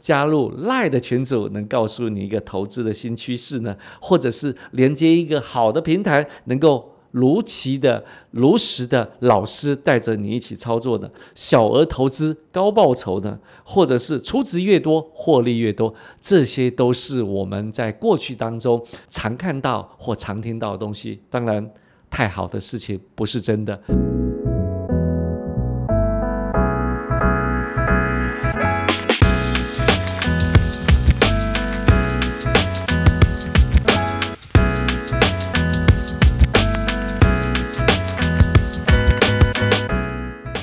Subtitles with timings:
[0.00, 3.76] 加入赖的群组，能告诉你一个投资的新趋势呢？
[4.00, 13.38] 或者是连接一个好的平台，能够如期的、如实的老师带着你一起操作的小额投资高报酬呢？
[13.64, 21.20] 或者是出资越多获利越多，这些都是我们在过去当中常看到或常听到的东西。
[21.28, 21.70] 当然，
[22.08, 24.19] 太好的事情不是真的。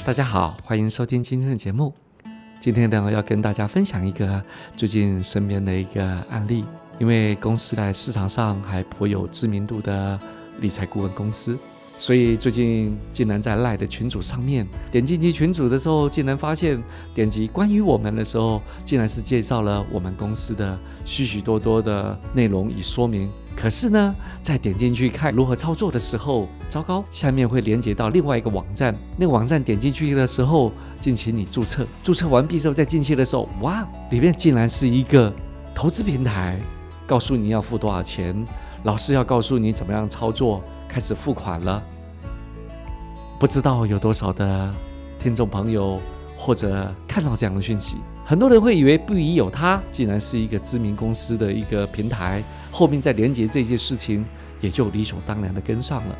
[0.07, 1.93] 大家好，欢迎收听今天的节目。
[2.61, 6.63] 今天呢，要跟大家分享一个最近身边的一个案例。
[6.97, 10.17] 因为公司在市场上还颇有知名度的
[10.61, 11.59] 理财顾问公司，
[11.97, 16.81] 所以最近竟然在赖的群组上面点进去群组的时候，竟然发现
[17.13, 23.29] 点击关于我们的时候，竟然是介绍了我们公司的许许多多的内容与说明。
[23.59, 28.95] 可是呢，在点进去看如何操作的时候，糟糕，下面会连接到另外一个网站。
[29.17, 35.33] 那个网站点进去的时候，进行你注册，注册完毕之后再进去的时候，哇，里面竟然是一个
[35.73, 36.59] 投资平台，
[37.07, 38.45] 告诉你要付多少钱，
[38.83, 41.83] 老师要告诉你怎么样操作，开始付款了。
[43.39, 44.71] 不知道有多少的
[45.19, 45.99] 听众朋友
[46.37, 47.97] 或者看到这样的讯息。
[48.23, 54.23] 很多人会以为不疑有他，竟然是一个知名公司的一个平台，后面再连接这些事情，
[54.61, 56.15] 也就理所当然的跟上了。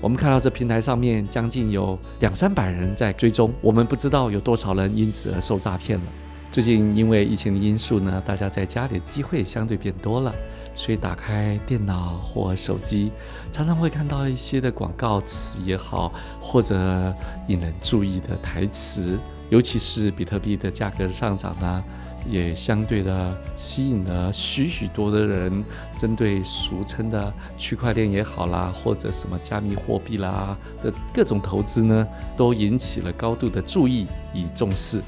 [0.00, 6.04] 我们看到这平台上面将近有两三百人在追踪，我们不知道有多少人因此而受诈骗了。
[6.50, 10.34] 最近因为疫情的因素呢，大家在家里的机会相对变多了，
[10.74, 13.10] 所以打开电脑或手机，
[13.52, 17.14] 常常会看到一些的广告词也好，或者
[17.48, 19.18] 引人注意的台词。
[19.48, 21.84] 尤其是比特币的价格上涨呢，
[22.28, 25.64] 也相对的吸引了许许多的人，
[25.96, 32.06] 针对俗称的区块链也好啦，或者什么加密货币啦的各种投资呢，
[32.36, 35.00] 都引起了高度的注意与重视，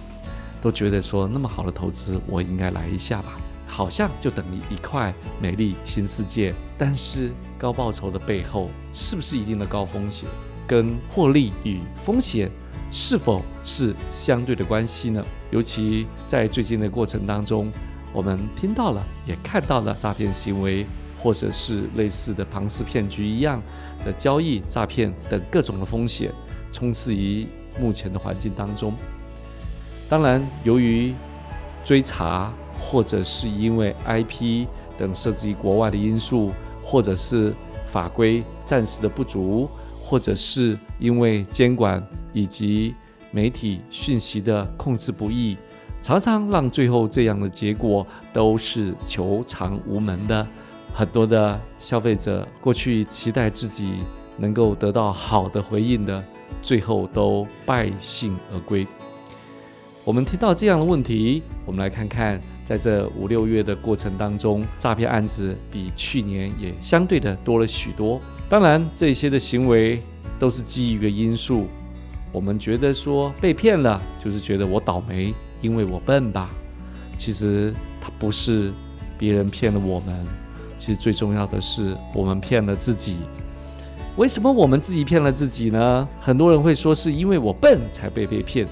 [0.62, 3.36] 都觉得说那么好的投资，我应该来一下吧，
[3.66, 6.54] 好像就等于一块美丽新世界。
[6.78, 10.28] 但是高报酬的背后，是不是一定的高风险？
[10.68, 12.48] 跟获利与风险？
[12.90, 15.24] 是否是相对的关系呢？
[15.50, 17.70] 尤其在最近的过程当中，
[18.12, 20.86] 我们听到了，也看到了诈骗行为，
[21.20, 23.62] 或者是类似的庞氏骗局一样
[24.04, 26.32] 的交易、诈骗等各种的风险，
[26.72, 27.46] 充斥于
[27.78, 28.94] 目前的环境当中。
[30.08, 31.14] 当然，由于
[31.84, 34.66] 追查，或者是因为 IP
[34.98, 36.50] 等涉及国外的因素，
[36.82, 37.54] 或者是
[37.86, 39.68] 法规暂时的不足。
[40.08, 42.02] 或者是因为监管
[42.32, 42.94] 以及
[43.30, 45.54] 媒体讯息的控制不易，
[46.00, 50.46] 常常让最后这样的结果都是求偿无门的。
[50.94, 53.96] 很多的消费者过去期待自己
[54.38, 56.24] 能够得到好的回应的，
[56.62, 58.86] 最后都败兴而归。
[60.08, 68.18] 我们听到这样的问题，我们来看看，在这五六月的过程当中，诈骗案子比去年也相对的多了许多。
[68.48, 70.02] 当然，这些的行为
[70.38, 71.66] 都是基于一个因素，
[72.32, 76.48] 我们觉得说被骗了，就是觉得我倒霉，因为我笨吧。
[77.18, 78.72] 其实他不是
[79.18, 80.26] 别人骗了我们，
[80.78, 83.18] 其实最重要的是我们骗了自己。
[84.16, 86.08] 为什么我们自己骗了自己呢？
[86.18, 88.66] 很多人会说是因为我笨才被被骗。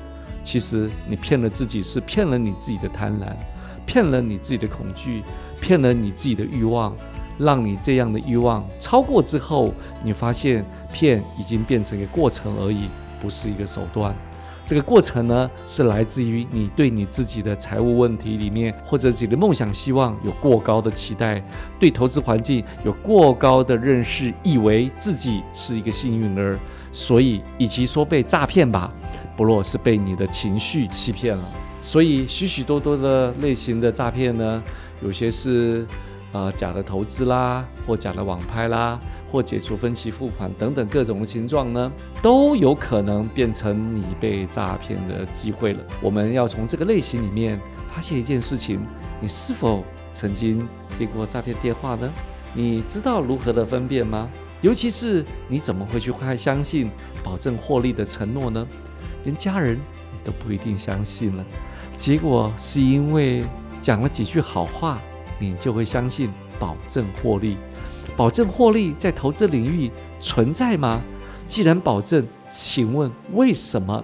[0.47, 3.35] 其实你骗了自己，是骗了你自己的贪婪，
[3.85, 5.21] 骗了你自己的恐惧，
[5.61, 6.97] 骗了你自己的欲望，
[7.37, 9.75] 让你这样的欲望超过之后，
[10.05, 12.89] 你发现骗已经变成一个过程而已，
[13.21, 14.15] 不是一个手段。
[14.65, 21.43] 这个过程呢，是来自于你对你自己的财务问题里面，或者自己的梦想、希望有过高的期待，
[21.81, 26.57] 对投资环境有过高的认识，以为自己是一个幸运儿，
[26.93, 28.93] 所以与其说被诈骗吧。
[29.37, 31.45] 不落是被你的情绪欺骗了，
[31.83, 34.63] 所以许许多多的类型的诈骗呢，
[35.03, 35.87] 有些是
[36.33, 38.99] 呃假的投资啦，或假的网拍啦，
[39.31, 41.93] 或解除分期付款等等各种的情状呢，
[42.23, 45.81] 都有可能变成你被诈骗的机会了。
[46.01, 47.61] 我们要从这个类型里面
[47.93, 48.81] 发现一件事情：
[49.21, 50.67] 你是否曾经
[50.99, 52.11] 接过诈骗电话呢？
[52.55, 54.31] 你知道如何的分辨吗？
[54.63, 56.91] 尤其是你怎么会去快相信
[57.23, 58.67] 保证获利的承诺呢？
[59.27, 61.45] 连家人你都不一定相信了，
[61.97, 63.45] 结果是因为
[63.83, 64.99] 讲了几句好话，
[65.39, 67.59] 你就会相信保证获利。
[68.17, 69.91] 保证获利在投资领域
[70.21, 71.03] 存在吗？
[71.49, 74.03] 既然保证，请问为什么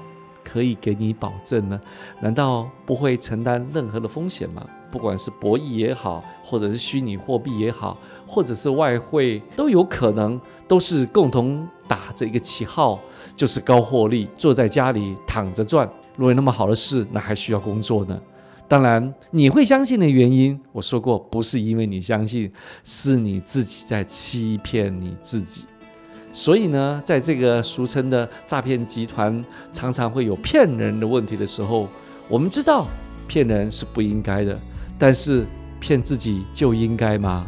[0.53, 1.81] 可以给你保证呢？
[2.21, 4.63] 难道不会承担任何的风险吗？
[4.91, 7.97] 不管是博弈也好，或者是虚拟货币也好，
[8.27, 10.39] 或者是外汇，都有可能
[10.69, 13.01] 都是共同打着一个旗号，
[13.35, 15.89] 就是高获利，坐在家里躺着赚。
[16.17, 18.21] 如果有那么好的事，那还需要工作呢？
[18.69, 22.53] 当然，你会相信的原因，我说过，不是因为你相信，
[22.85, 25.65] 是你自己在欺骗你自己。
[26.33, 31.87] 所以呢，在这个俗称的诈骗集团常常会有骗人的问题的时候，
[32.27, 32.87] 我们知道
[33.29, 34.59] 骗人是不应该的，
[34.99, 35.45] 但是
[35.79, 37.47] 骗自己就应该吗？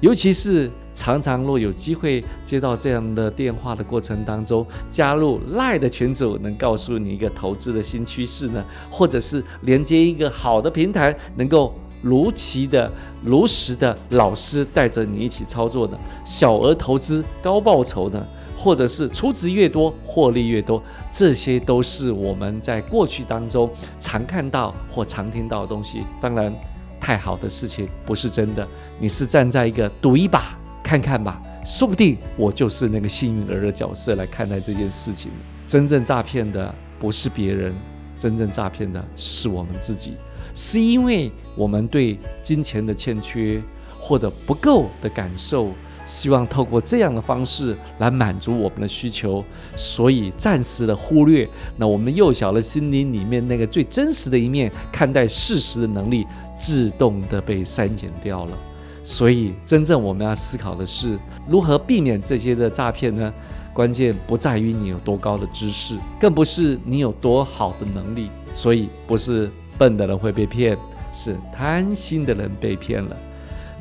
[0.00, 11.74] 尤其是常常若有机会接到这样的电话的过程当中，加入赖的群组，能告诉你一个投资的新趋势呢，或者是连接一个好的平台，能够。
[12.02, 12.90] 如期的、
[13.24, 18.26] 如实的老师带着你一起操作的小额投资高报酬的，
[18.56, 26.02] 或者是出值越多获利越多，这些都是我们在过去当中常看到或常听到的东西。
[26.20, 26.54] 当然，
[27.00, 28.66] 太好的事情不是真的，
[28.98, 35.30] 你是站在一个赌一把看看吧，说不定我就是那个幸运儿的角色来看待这件事情。
[35.66, 37.74] 真正诈骗的不是别人，
[38.18, 40.14] 真正诈骗的是我们自己。
[40.54, 43.62] 是因为我们对金钱的欠缺
[43.98, 45.70] 或者不够的感受，
[46.06, 49.44] 希望透过这样的方式来满足我们的需求，
[49.76, 56.26] 所以暂时的忽略那我们幼小的心灵里面那个最真实的一面，看待事实的能力
[56.58, 58.58] 自动的被删减掉了。
[59.04, 61.18] 所以真正我们要思考的是
[61.48, 63.32] 如何避免这些的诈骗呢？
[63.72, 69.48] 关键不在于你有多高的知识，更不是你有多好的能力，所以不是。
[69.80, 70.76] 笨的人会被骗，
[71.10, 73.16] 是贪心的人被骗了。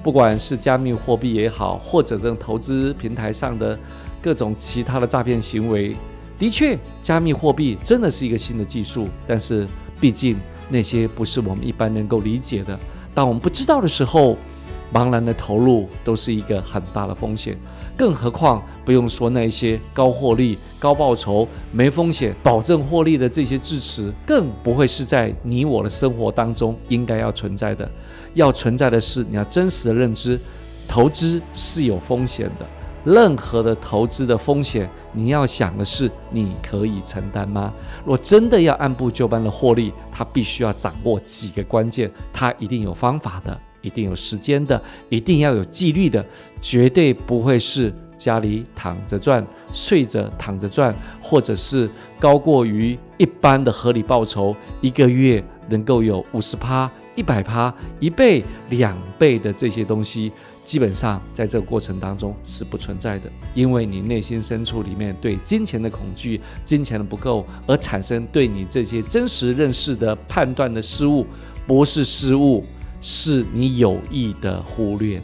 [0.02, 3.78] 不管是加密货币也好，或者这种投资平台上的
[4.22, 5.94] 各种其他的诈骗行为，
[6.38, 9.06] 的确，加密货币真的是一个新的技术。
[9.28, 9.68] 但是，
[10.00, 12.80] 毕竟那些不是我们一般能够理解的。
[13.14, 14.38] 当我们不知道的时候，
[14.94, 17.58] 茫然的投入都是一个很大的风险。
[17.98, 27.90] 更何况不用说那些高获利、高报酬、没风险、保证获利的这些支持，更不会是在你我的生活当中应该要存在的。
[28.36, 30.40] 要存在的是你要真实的认知，
[30.88, 32.66] 投资是有风险的。
[33.06, 37.74] 任何的投资的风险，你要想的是你可以承担吗？
[38.06, 43.58] 若真的要按部就班的获利，他必须要掌握几个关键，他一定有方法的。
[43.82, 46.26] 一定有时间的，一定要有纪律的，
[46.62, 51.90] 绝对不会是家里躺着赚、睡着躺着赚，或者是
[52.20, 60.32] 高过于一般的合理报酬，一个月能够有五十趴、一百趴、一倍、两倍的这些东西，
[60.66, 71.26] 基本上在这个过程当中是不存在的，因为你内心深处里面对金钱的恐惧、金钱的不够，而产生对你这些真实认识的判断的失误，
[71.66, 72.66] 不是失误。
[73.02, 75.22] 是你有意的忽略，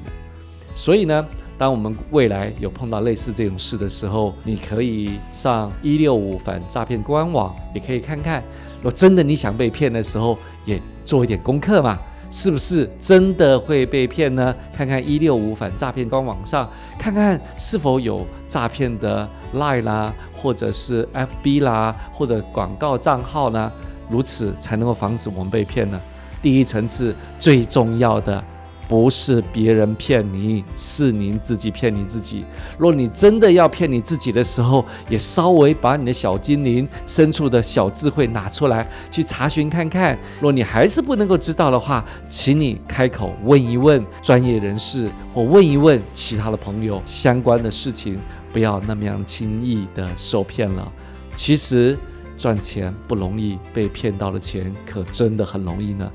[0.75, 1.25] 所以呢，
[1.57, 8.43] 当我们未来有碰到类似这种事的时候，你可以上一六五反诈骗官网，也可以看看，
[8.81, 11.97] 若真的你想被骗的时候，也做一点功课嘛，
[12.31, 14.55] 是不是真的会被骗呢？
[14.73, 23.71] 看看一六五反诈骗官网上，看看是否有诈骗的 line 啦，或者是 FB 啦，或者广告账号呢？
[24.07, 25.99] 如此才能够防止我们被骗呢？
[26.41, 28.43] 第一层次最重要的
[28.87, 32.45] 不是别人骗你，是您自己骗你自己。
[32.77, 40.15] 若你真的要骗你自己的时候，也稍微把你的小精灵深处的小智慧拿出来去查询看看。
[40.39, 48.19] 若你还是不能够知道的话，请你开口问一问专业人士，或问一问其他的朋友相关的事情，
[48.53, 50.91] 不要那么样轻易的受骗了。
[51.35, 51.97] 其实。
[52.37, 56.11] 赚钱不容易，被骗到的钱可真的很容易呢。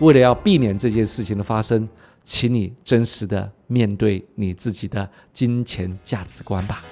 [0.00, 1.88] 为了要避免这件事情的发生，
[2.24, 6.82] 请你真实的面对你自己的金钱价值观吧。